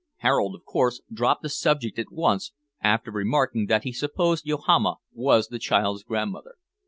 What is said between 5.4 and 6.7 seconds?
the child's grandmother.